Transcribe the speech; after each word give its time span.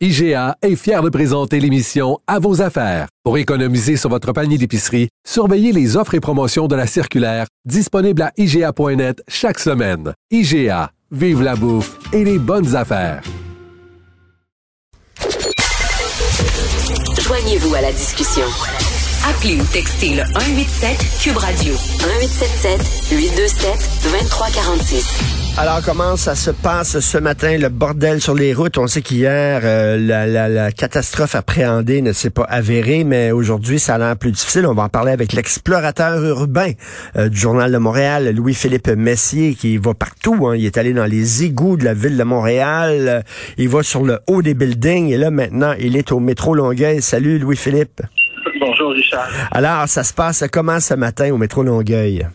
IGA 0.00 0.56
est 0.62 0.76
fier 0.76 1.02
de 1.02 1.08
présenter 1.08 1.58
l'émission 1.58 2.20
À 2.28 2.38
vos 2.38 2.62
affaires. 2.62 3.08
Pour 3.24 3.36
économiser 3.36 3.96
sur 3.96 4.10
votre 4.10 4.32
panier 4.32 4.56
d'épicerie, 4.56 5.08
surveillez 5.26 5.72
les 5.72 5.96
offres 5.96 6.14
et 6.14 6.20
promotions 6.20 6.68
de 6.68 6.76
la 6.76 6.86
circulaire 6.86 7.46
disponible 7.64 8.22
à 8.22 8.30
IGA.net 8.36 9.20
chaque 9.26 9.58
semaine. 9.58 10.12
IGA, 10.30 10.92
vive 11.10 11.42
la 11.42 11.56
bouffe 11.56 11.98
et 12.12 12.22
les 12.22 12.38
bonnes 12.38 12.76
affaires. 12.76 13.22
Joignez-vous 17.20 17.74
à 17.74 17.80
la 17.80 17.90
discussion. 17.90 18.46
Appelez 19.28 19.60
ou 19.60 19.64
textez 19.64 20.10
le 20.10 20.22
187 20.26 20.96
Cube 21.22 21.38
Radio 21.38 21.72
1877 21.72 23.18
827 23.18 23.90
2346. 24.04 25.47
Alors, 25.60 25.80
comment 25.84 26.14
ça 26.14 26.36
se 26.36 26.52
passe 26.52 27.00
ce 27.00 27.18
matin, 27.18 27.58
le 27.58 27.68
bordel 27.68 28.20
sur 28.20 28.34
les 28.36 28.54
routes? 28.54 28.78
On 28.78 28.86
sait 28.86 29.02
qu'hier, 29.02 29.62
euh, 29.64 29.96
la, 29.98 30.70
catastrophe 30.70 31.34
appréhendée 31.34 32.00
ne 32.00 32.12
s'est 32.12 32.30
pas 32.30 32.44
avérée, 32.44 33.02
mais 33.02 33.32
aujourd'hui, 33.32 33.80
ça 33.80 33.96
a 33.96 33.98
l'air 33.98 34.16
plus 34.16 34.30
difficile. 34.30 34.66
On 34.68 34.74
va 34.74 34.84
en 34.84 34.88
parler 34.88 35.10
avec 35.10 35.32
l'explorateur 35.32 36.22
urbain 36.22 36.70
euh, 37.16 37.28
du 37.28 37.36
Journal 37.36 37.72
de 37.72 37.78
Montréal, 37.78 38.32
Louis-Philippe 38.36 38.86
Messier, 38.86 39.56
qui 39.56 39.78
va 39.78 39.94
partout. 39.94 40.46
Hein. 40.46 40.54
Il 40.54 40.64
est 40.64 40.78
allé 40.78 40.92
dans 40.92 41.06
les 41.06 41.42
égouts 41.42 41.76
de 41.76 41.84
la 41.84 41.94
ville 41.94 42.16
de 42.16 42.22
Montréal. 42.24 43.24
il 43.56 43.68
va 43.68 43.82
sur 43.82 44.04
le 44.04 44.20
haut 44.28 44.42
des 44.42 44.54
buildings. 44.54 45.08
Et 45.08 45.16
là, 45.16 45.32
maintenant, 45.32 45.74
il 45.80 45.96
est 45.96 46.12
au 46.12 46.20
métro 46.20 46.54
Longueuil. 46.54 47.02
Salut, 47.02 47.40
Louis-Philippe. 47.40 48.02
Bonjour, 48.60 48.92
Richard. 48.92 49.28
Alors, 49.50 49.88
ça 49.88 50.04
se 50.04 50.14
passe 50.14 50.44
comment 50.52 50.78
ce 50.78 50.94
matin 50.94 51.32
au 51.32 51.36
métro 51.36 51.64
Longueuil? 51.64 52.28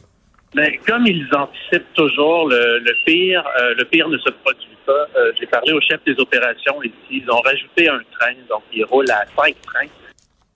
Ben, 0.55 0.71
comme 0.85 1.07
ils 1.07 1.27
anticipent 1.35 1.93
toujours 1.95 2.47
le, 2.47 3.05
pire, 3.05 3.43
euh, 3.59 3.73
le 3.75 3.85
pire 3.85 4.07
ne 4.07 4.17
se 4.19 4.29
produit 4.29 4.77
pas. 4.85 5.07
Euh, 5.17 5.31
j'ai 5.39 5.47
parlé 5.47 5.73
au 5.73 5.81
chef 5.81 5.99
des 6.05 6.13
opérations 6.19 6.81
ici. 6.83 6.93
Ils 7.09 7.31
ont 7.31 7.39
rajouté 7.39 7.89
un 7.89 8.01
train, 8.19 8.33
donc 8.49 8.61
il 8.71 8.85
roule 8.85 9.09
à 9.09 9.25
cinq 9.35 9.55
trains. 9.63 9.87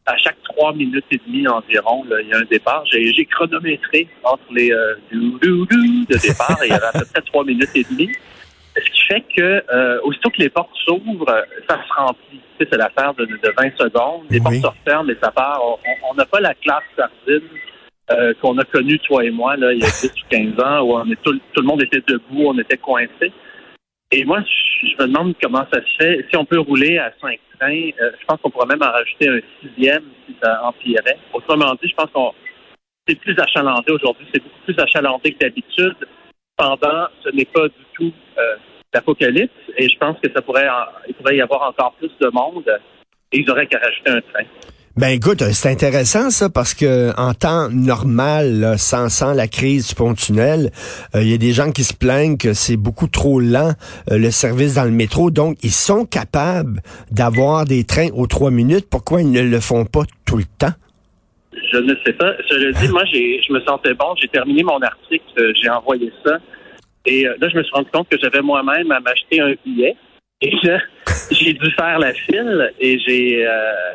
À 0.05 0.15
chaque 0.17 0.37
trois 0.43 0.71
minutes 0.73 1.05
et 1.11 1.19
demie 1.25 1.47
environ, 1.47 2.05
il 2.21 2.27
y 2.27 2.33
a 2.33 2.37
un 2.37 2.45
départ. 2.49 2.85
J'ai 2.85 3.25
chronométré 3.25 4.07
entre 4.23 4.43
les 4.51 4.71
euh, 4.71 4.95
de 5.11 6.17
départ 6.17 6.63
et 6.63 6.67
il 6.67 6.69
y 6.69 6.73
avait 6.73 6.85
à 6.85 6.91
peu 6.93 7.05
près 7.11 7.21
trois 7.23 7.43
minutes 7.43 7.75
et 7.75 7.83
demie. 7.83 8.11
Ce 8.77 8.91
qui 8.91 9.01
fait 9.07 9.23
que 9.35 9.63
euh, 9.73 9.99
aussitôt 10.03 10.29
que 10.29 10.37
les 10.37 10.49
portes 10.49 10.69
s'ouvrent, 10.85 11.25
ça 11.67 11.79
se 11.83 11.93
remplit. 11.93 12.39
c'est 12.59 12.71
l'affaire 12.77 13.15
de, 13.15 13.25
de, 13.25 13.53
20 13.57 13.75
secondes. 13.77 14.25
Les 14.29 14.39
portes 14.39 14.55
se 14.55 14.67
referment 14.67 15.09
et 15.09 15.17
ça 15.21 15.31
part. 15.31 15.59
On 16.09 16.13
n'a 16.13 16.25
pas 16.25 16.39
la 16.39 16.53
classe 16.53 16.83
sardine 16.95 17.41
euh, 18.11 18.33
qu'on 18.41 18.57
a 18.57 18.63
connu, 18.63 18.99
toi 18.99 19.23
et 19.25 19.31
moi, 19.31 19.55
là, 19.57 19.73
il 19.73 19.79
y 19.79 19.83
a 19.83 19.87
10 19.87 20.13
ou 20.23 20.29
15 20.29 20.63
ans, 20.63 20.81
où 20.81 20.93
on 20.93 21.11
est 21.11 21.21
tout, 21.21 21.33
le 21.55 21.63
monde 21.63 21.81
était 21.83 22.01
debout, 22.07 22.45
on 22.47 22.57
était 22.57 22.77
coincés. 22.77 23.31
Et 24.11 24.23
moi, 24.23 24.39
je, 24.41 25.03
me 25.03 25.07
demande 25.07 25.35
comment 25.41 25.65
ça 25.71 25.81
se 25.81 26.03
fait. 26.03 26.25
Si 26.29 26.37
on 26.37 26.45
peut 26.45 26.59
rouler 26.59 26.97
à 26.97 27.11
cinq 27.19 27.39
trains, 27.59 27.89
euh, 28.01 28.11
je 28.19 28.25
pense 28.25 28.39
qu'on 28.41 28.49
pourrait 28.49 28.67
même 28.67 28.81
en 28.81 28.91
rajouter 28.91 29.27
un 29.27 29.39
sixième 29.61 30.03
si 30.25 30.35
ça 30.41 30.63
empirait. 30.63 31.17
Autrement 31.33 31.73
dit, 31.81 31.89
je 31.89 31.95
pense 31.95 32.09
qu'on 32.11 32.31
c'est 33.07 33.15
plus 33.15 33.37
achalandé 33.39 33.91
aujourd'hui, 33.91 34.27
c'est 34.33 34.43
beaucoup 34.43 34.59
plus 34.65 34.79
achalandé 34.79 35.33
que 35.33 35.39
d'habitude. 35.39 35.95
Cependant, 36.59 37.07
ce 37.23 37.29
n'est 37.29 37.45
pas 37.45 37.67
du 37.67 37.85
tout 37.93 38.13
euh, 38.37 38.55
l'apocalypse 38.93 39.53
et 39.77 39.87
je 39.87 39.97
pense 39.97 40.17
que 40.19 40.31
ça 40.33 40.41
pourrait, 40.41 40.67
il 41.07 41.13
pourrait 41.13 41.37
y 41.37 41.41
avoir 41.41 41.69
encore 41.69 41.93
plus 41.93 42.11
de 42.19 42.27
monde 42.29 42.69
et 43.31 43.39
ils 43.39 43.49
auraient 43.49 43.67
qu'à 43.67 43.79
rajouter 43.79 44.11
un 44.11 44.21
train. 44.21 44.45
Ben 44.97 45.09
écoute, 45.09 45.43
c'est 45.51 45.69
intéressant 45.69 46.31
ça 46.31 46.49
parce 46.49 46.73
que 46.73 47.11
en 47.19 47.35
temps 47.35 47.69
normal, 47.69 48.79
sans, 48.79 49.09
sans 49.09 49.31
la 49.31 49.47
crise 49.47 49.89
du 49.89 49.93
pont-tunnel, 49.93 50.71
euh, 51.13 51.21
il 51.21 51.29
y 51.29 51.35
a 51.35 51.37
des 51.37 51.51
gens 51.51 51.71
qui 51.71 51.83
se 51.83 51.93
plaignent 51.93 52.35
que 52.35 52.53
c'est 52.53 52.77
beaucoup 52.77 53.05
trop 53.05 53.39
lent 53.39 53.73
euh, 54.09 54.17
le 54.17 54.31
service 54.31 54.73
dans 54.73 54.85
le 54.85 54.89
métro. 54.89 55.29
Donc, 55.29 55.57
ils 55.61 55.69
sont 55.69 56.03
capables 56.05 56.81
d'avoir 57.11 57.65
des 57.65 57.83
trains 57.83 58.09
aux 58.15 58.25
trois 58.25 58.49
minutes. 58.49 58.87
Pourquoi 58.89 59.21
ils 59.21 59.31
ne 59.31 59.41
le 59.41 59.59
font 59.59 59.85
pas 59.85 60.01
tout 60.25 60.37
le 60.37 60.45
temps? 60.57 60.73
Je 61.53 61.77
ne 61.77 61.93
sais 62.03 62.13
pas. 62.13 62.33
Je 62.49 62.55
le 62.55 62.73
dis, 62.73 62.87
moi, 62.87 63.03
j'ai, 63.13 63.39
je 63.47 63.53
me 63.53 63.61
sentais 63.61 63.93
bon. 63.93 64.15
J'ai 64.19 64.29
terminé 64.29 64.63
mon 64.63 64.81
article, 64.81 65.25
euh, 65.37 65.53
j'ai 65.61 65.69
envoyé 65.69 66.11
ça. 66.25 66.39
Et 67.05 67.23
là, 67.23 67.47
je 67.47 67.55
me 67.55 67.61
suis 67.61 67.71
rendu 67.71 67.89
compte 67.93 68.09
que 68.09 68.17
j'avais 68.19 68.41
moi-même 68.41 68.91
à 68.91 68.99
m'acheter 68.99 69.41
un 69.41 69.53
billet. 69.63 69.95
Et 70.41 70.51
j'ai 71.31 71.53
dû 71.53 71.71
faire 71.71 71.99
la 71.99 72.13
file 72.13 72.71
et 72.79 72.99
j'ai 72.99 73.45
euh, 73.45 73.51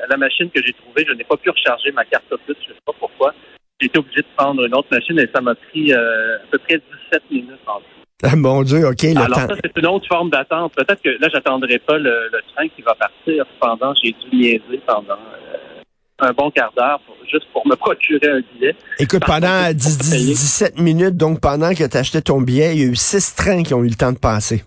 la 0.08 0.16
machine 0.16 0.50
que 0.50 0.60
j'ai 0.64 0.72
trouvée, 0.72 1.04
je 1.08 1.14
n'ai 1.14 1.24
pas 1.24 1.36
pu 1.36 1.50
recharger 1.50 1.92
ma 1.92 2.04
carte 2.04 2.30
optique, 2.30 2.56
je 2.64 2.70
ne 2.70 2.74
sais 2.74 2.80
pas 2.84 2.92
pourquoi. 2.98 3.32
J'ai 3.80 3.86
été 3.86 3.98
obligé 3.98 4.20
de 4.20 4.26
prendre 4.36 4.64
une 4.64 4.74
autre 4.74 4.88
machine 4.90 5.18
et 5.18 5.28
ça 5.32 5.40
m'a 5.40 5.54
pris 5.54 5.92
euh, 5.92 6.36
à 6.36 6.46
peu 6.50 6.58
près 6.58 6.80
17 7.10 7.22
minutes 7.30 7.50
en 7.66 7.78
tout. 7.78 7.86
Ah, 8.24 8.36
mon 8.36 8.62
Dieu, 8.62 8.86
OK. 8.86 9.02
Le 9.02 9.20
Alors 9.20 9.38
ça, 9.38 9.56
c'est 9.62 9.76
une 9.76 9.86
autre 9.86 10.06
forme 10.06 10.30
d'attente. 10.30 10.72
Peut-être 10.76 11.02
que 11.02 11.10
là, 11.20 11.28
j'attendrai 11.32 11.78
pas 11.78 11.98
le, 11.98 12.30
train 12.54 12.68
qui 12.68 12.82
va 12.82 12.94
partir. 12.94 13.44
Cependant, 13.54 13.94
j'ai 14.02 14.12
dû 14.12 14.36
niaiser 14.36 14.80
pendant 14.86 15.14
euh, 15.14 15.82
un 16.20 16.32
bon 16.32 16.50
quart 16.52 16.72
d'heure 16.76 17.00
juste 17.28 17.46
pour 17.52 17.66
me 17.66 17.74
procurer 17.76 18.28
un 18.28 18.40
billet. 18.54 18.76
Écoute, 19.00 19.24
pendant 19.26 19.72
10, 19.72 19.98
17 19.98 20.78
minutes, 20.78 21.16
donc 21.16 21.40
pendant 21.40 21.70
que 21.74 21.84
tu 21.84 21.96
achetais 21.96 22.20
ton 22.20 22.40
billet, 22.40 22.74
il 22.76 22.80
y 22.80 22.84
a 22.84 22.88
eu 22.88 22.96
six 22.96 23.34
trains 23.34 23.64
qui 23.64 23.74
ont 23.74 23.82
eu 23.82 23.88
le 23.88 23.96
temps 23.96 24.12
de 24.12 24.18
passer. 24.18 24.62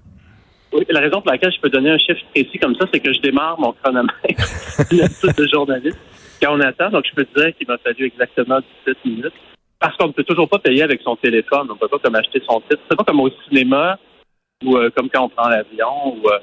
Oui, 0.76 0.84
la 0.90 1.00
raison 1.00 1.22
pour 1.22 1.32
laquelle 1.32 1.54
je 1.54 1.62
peux 1.62 1.70
donner 1.70 1.90
un 1.90 1.98
chiffre 1.98 2.20
précis 2.34 2.60
comme 2.60 2.76
ça, 2.76 2.86
c'est 2.94 3.00
que 3.00 3.14
je 3.14 3.22
démarre 3.22 3.58
mon 3.58 3.72
chronomètre 3.72 4.18
de 5.38 5.48
journaliste 5.48 5.98
quand 6.42 6.54
on 6.54 6.60
attend. 6.60 6.90
Donc, 6.90 7.06
je 7.10 7.16
peux 7.16 7.24
te 7.24 7.40
dire 7.40 7.56
qu'il 7.56 7.66
m'a 7.66 7.78
fallu 7.78 8.08
exactement 8.08 8.60
17 8.86 9.06
minutes. 9.06 9.34
Parce 9.80 9.96
qu'on 9.96 10.08
ne 10.08 10.12
peut 10.12 10.26
toujours 10.26 10.50
pas 10.50 10.60
payer 10.60 10.84
avec 10.84 11.02
son 11.02 11.16
téléphone. 11.16 11.68
On 11.70 11.76
ne 11.76 11.80
peut 11.80 11.88
pas 11.88 12.00
comme 12.00 12.16
acheter 12.16 12.42
son 12.46 12.60
titre. 12.62 12.82
C'est 12.90 12.98
pas 12.98 13.06
comme 13.06 13.22
au 13.22 13.30
cinéma 13.48 13.98
ou 14.66 14.76
euh, 14.76 14.90
comme 14.94 15.10
quand 15.10 15.24
on 15.24 15.30
prend 15.30 15.48
l'avion 15.48 16.18
où 16.18 16.28
euh, 16.28 16.40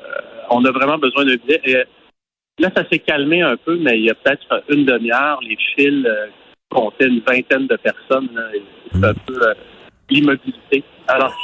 on 0.49 0.65
a 0.65 0.71
vraiment 0.71 0.97
besoin 0.97 1.27
de 1.27 1.37
billet. 1.37 1.61
Et, 1.65 1.85
là, 2.59 2.71
ça 2.75 2.85
s'est 2.91 3.01
calmé 3.01 3.43
un 3.43 3.57
peu, 3.59 3.77
mais 3.77 3.99
il 3.99 4.07
y 4.07 4.11
a 4.11 4.15
peut-être 4.15 4.65
une 4.71 4.87
demi-heure, 4.87 5.41
les 5.43 5.59
fils 5.75 6.07
euh, 6.07 6.29
comptaient 6.71 7.09
une 7.09 7.21
vingtaine 7.21 7.67
de 7.67 7.77
personnes. 7.77 8.31
C'est 8.93 9.05
un 9.05 9.15
peu 9.15 9.41
l'immobilité. 10.09 10.85
Alors, 11.09 11.35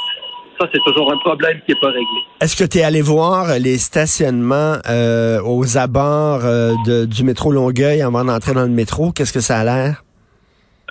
ça, 0.59 0.67
c'est 0.73 0.81
toujours 0.85 1.11
un 1.11 1.17
problème 1.17 1.59
qui 1.65 1.71
n'est 1.71 1.79
pas 1.79 1.87
réglé. 1.87 2.21
Est-ce 2.41 2.55
que 2.55 2.63
tu 2.63 2.79
es 2.79 2.83
allé 2.83 3.01
voir 3.01 3.57
les 3.59 3.77
stationnements 3.77 4.77
euh, 4.89 5.41
aux 5.43 5.77
abords 5.77 6.41
euh, 6.43 6.73
du 7.05 7.23
métro 7.23 7.51
Longueuil 7.51 8.01
avant 8.01 8.25
d'entrer 8.25 8.53
dans 8.53 8.63
le 8.63 8.69
métro? 8.69 9.11
Qu'est-ce 9.11 9.33
que 9.33 9.39
ça 9.39 9.59
a 9.59 9.63
l'air? 9.63 10.03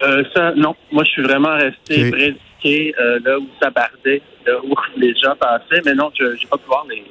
Euh, 0.03 0.23
ça, 0.34 0.53
non. 0.56 0.75
Moi, 0.93 1.05
je 1.05 1.11
suis 1.11 1.23
vraiment 1.23 1.55
resté 1.56 2.11
près 2.11 2.34
là 3.25 3.39
où 3.39 3.47
ça 3.61 3.71
bardait, 3.71 4.23
là 4.47 4.55
où 4.65 4.75
les 4.97 5.15
gens 5.23 5.34
passaient, 5.39 5.83
mais 5.85 5.95
non, 5.95 6.11
je 6.19 6.25
n'ai 6.25 6.47
pas 6.50 6.56
pu 6.56 6.67
voir 6.67 6.87
les 6.89 7.05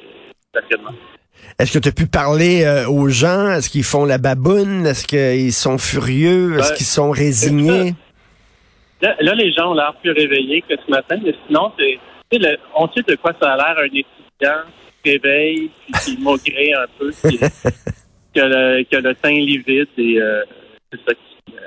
stationnements. 0.50 0.96
Est-ce 1.60 1.78
que 1.78 1.80
tu 1.80 1.90
as 1.90 1.92
pu 1.92 2.08
parler 2.08 2.86
aux 2.88 3.10
gens? 3.10 3.52
Est-ce 3.52 3.70
qu'ils 3.70 3.84
font 3.84 4.06
la 4.06 4.18
baboune? 4.18 4.86
Est-ce 4.86 5.06
qu'ils 5.06 5.54
sont 5.54 5.78
furieux? 5.78 6.58
Est-ce 6.58 6.74
qu'ils 6.74 6.86
sont 6.86 7.12
résignés? 7.12 7.94
Là, 9.02 9.16
là, 9.20 9.34
les 9.36 9.52
gens 9.54 9.72
ont 9.72 9.74
l'air 9.76 9.94
plus 10.02 10.12
réveillés 10.12 10.64
que 10.64 10.74
ce 10.76 10.90
matin, 10.90 11.18
mais 11.24 11.36
sinon, 11.46 11.72
c'est 11.78 12.00
on 12.76 12.88
sait 12.90 13.04
de 13.08 13.16
quoi 13.16 13.34
ça 13.42 13.54
a 13.54 13.58
l'air 13.58 13.78
un 13.78 13.86
étudiant 13.86 14.64
qui 15.04 15.12
réveille, 15.12 15.72
puis 15.86 15.94
qui 16.04 16.18
maugrait 16.22 16.74
un 16.74 16.86
peu, 16.98 17.12
qui, 17.12 17.38
qui, 18.34 18.40
a 18.40 18.48
le, 18.48 19.14
teint 19.14 19.32
livide 19.32 19.88
et 19.98 20.22
euh, 20.22 20.44
c'est 20.92 21.00
ça 21.06 21.14
euh, 21.50 21.62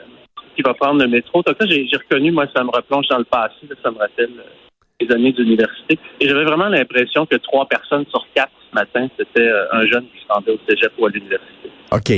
qui, 0.55 0.63
va 0.63 0.75
prendre 0.75 1.01
le 1.01 1.09
métro. 1.09 1.43
Donc 1.43 1.57
ça, 1.59 1.67
j'ai 1.67 1.89
reconnu, 1.97 2.31
moi, 2.31 2.47
ça 2.55 2.63
me 2.63 2.71
replonge 2.71 3.09
dans 3.09 3.19
le 3.19 3.25
passé, 3.25 3.55
ça 3.83 3.91
me 3.91 3.99
rappelle 3.99 4.31
euh, 4.39 4.43
les 5.01 5.13
années 5.13 5.33
d'université. 5.33 5.99
Et 6.21 6.29
j'avais 6.29 6.45
vraiment 6.45 6.69
l'impression 6.69 7.27
que 7.27 7.37
trois 7.37 7.67
personnes 7.67 8.05
sur 8.11 8.27
quatre 8.35 8.53
ce 8.71 8.75
matin, 8.75 9.09
c'était 9.19 9.51
un 9.73 9.85
jeune 9.87 10.05
qui 10.05 10.23
se 10.23 10.33
rendait 10.33 10.53
au 10.53 10.59
cégep 10.69 10.93
ou 10.99 11.07
à 11.07 11.11
l'université. 11.11 11.70
OK. 11.93 12.13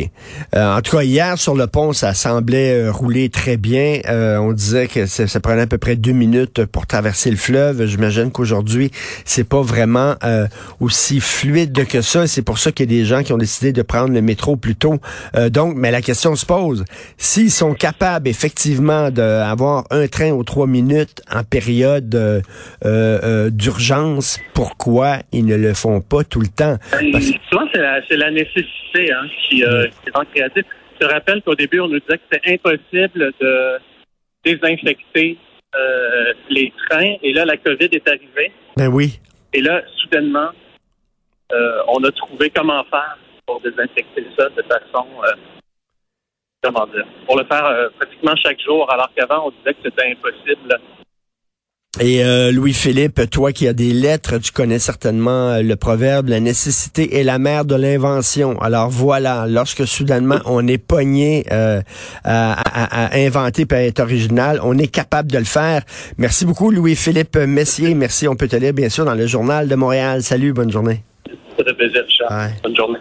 Euh, 0.55 0.77
en 0.77 0.81
tout 0.83 0.97
cas, 0.97 1.03
hier, 1.03 1.39
sur 1.39 1.55
le 1.55 1.67
pont, 1.67 1.93
ça 1.93 2.13
semblait 2.13 2.75
euh, 2.75 2.93
rouler 2.93 3.31
très 3.31 3.57
bien. 3.57 4.01
Euh, 4.07 4.37
on 4.37 4.53
disait 4.53 4.87
que 4.87 5.07
ça, 5.07 5.41
prenait 5.41 5.63
à 5.63 5.67
peu 5.67 5.79
près 5.79 5.97
deux 5.97 6.13
minutes 6.13 6.67
pour 6.67 6.87
traverser 6.87 7.31
le 7.31 7.37
fleuve. 7.37 7.87
J'imagine 7.87 8.31
qu'aujourd'hui, 8.31 8.91
c'est 9.25 9.49
pas 9.49 9.63
vraiment 9.63 10.15
aussi 10.81 11.21
fluide 11.21 11.87
que 11.87 12.01
ça. 12.01 12.27
C'est 12.27 12.43
pour 12.43 12.59
ça 12.59 12.71
qu'il 12.71 12.91
y 12.91 12.95
a 12.95 12.99
des 12.99 13.05
gens 13.05 13.23
qui 13.23 13.33
ont 13.33 13.39
décidé 13.39 13.73
de 13.73 13.83
prendre 13.83 14.13
le 14.13 14.21
métro 14.21 14.57
plus 14.57 14.77
tôt. 14.77 14.99
donc, 15.51 15.75
mais 15.77 15.91
la 15.91 16.03
question 16.03 16.37
se 16.37 16.47
pose. 16.47 16.85
S'ils 17.17 17.51
sont 17.51 17.75
capables, 17.75 18.29
effectivement, 18.29 19.11
d'avoir 19.11 19.85
un 19.91 20.07
train 20.07 20.33
aux 20.33 20.45
trois 20.45 20.67
minutes 20.67 21.23
en 21.33 21.43
période 21.45 22.43
d'urgence, 22.85 24.39
pourquoi 24.55 25.19
ils 25.33 25.47
ne 25.47 25.57
le 25.57 25.75
font 25.75 26.01
pas 26.01 26.25
tout 26.25 26.41
le 26.41 26.49
temps? 26.49 26.77
Parce... 26.91 27.33
c'est 28.09 28.17
la 28.17 28.31
nécessité 28.31 28.82
hein, 28.95 29.27
qui 29.49 29.65
euh, 29.65 29.87
créatif. 30.33 30.65
te 30.99 31.07
rappelles 31.07 31.43
qu'au 31.43 31.55
début, 31.55 31.81
on 31.81 31.89
nous 31.89 32.01
disait 32.01 32.19
que 32.19 32.25
c'était 32.31 32.55
impossible 32.55 33.33
de 33.41 33.79
désinfecter 34.45 35.39
euh, 35.75 36.33
les 36.51 36.73
trains. 36.89 37.15
Et 37.23 37.33
là, 37.33 37.45
la 37.45 37.57
COVID 37.57 37.89
est 37.93 38.09
arrivée. 38.09 38.53
Ben 38.77 38.89
oui. 38.89 39.21
Et 39.53 39.61
là, 39.61 39.83
soudainement, 40.03 40.51
euh, 41.53 41.83
on 41.89 42.03
a 42.05 42.11
trouvé 42.13 42.51
comment 42.51 42.85
faire 42.85 43.19
pour 43.47 43.61
désinfecter 43.61 44.27
ça 44.39 44.49
de 44.51 44.63
façon, 44.63 45.07
euh, 45.25 45.33
comment 46.63 46.87
dire, 46.87 47.07
pour 47.27 47.39
le 47.39 47.45
faire 47.45 47.91
pratiquement 47.99 48.37
chaque 48.37 48.61
jour, 48.61 48.91
alors 48.93 49.11
qu'avant, 49.17 49.49
on 49.49 49.51
disait 49.51 49.75
que 49.75 49.81
c'était 49.85 50.13
impossible. 50.13 50.79
Et 52.01 52.25
euh, 52.25 52.51
Louis-Philippe, 52.53 53.29
toi 53.31 53.53
qui 53.53 53.69
as 53.69 53.75
des 53.75 53.93
lettres, 53.93 54.39
tu 54.39 54.51
connais 54.51 54.79
certainement 54.79 55.51
euh, 55.51 55.63
le 55.63 55.77
proverbe, 55.77 56.29
la 56.31 56.41
nécessité 56.41 57.19
est 57.21 57.23
la 57.23 57.39
mère 57.39 57.67
de 57.67 57.75
l'invention. 57.75 58.59
Alors 58.63 58.89
voilà, 58.89 59.45
lorsque 59.47 59.87
soudainement 59.87 60.39
on 60.47 60.67
est 60.67 60.79
pogné 60.79 61.45
euh, 61.53 61.83
à, 62.25 62.53
à- 62.53 63.15
à 63.15 63.19
inventer 63.19 63.67
et 63.71 63.75
à 63.75 63.85
être 63.85 64.01
original, 64.01 64.59
on 64.63 64.79
est 64.79 64.87
capable 64.87 65.31
de 65.31 65.37
le 65.37 65.45
faire. 65.45 65.83
Merci 66.17 66.47
beaucoup 66.47 66.71
Louis-Philippe 66.71 67.37
Messier. 67.37 67.95
Merci, 67.95 68.27
on 68.27 68.37
peut 68.37 68.49
te 68.49 68.57
lire 68.57 68.73
bien 68.73 68.89
sûr 68.89 69.05
dans 69.05 69.15
le 69.15 69.27
journal 69.27 69.69
de 69.69 69.75
Montréal. 69.75 70.23
Salut, 70.23 70.55
bonne 70.55 70.73
journée. 70.73 71.03
Ça 71.59 71.63
fait 71.63 71.75
plaisir, 71.75 72.03
Richard. 72.07 72.31
Ouais. 72.31 72.55
Bonne 72.65 72.75
journée. 72.77 72.99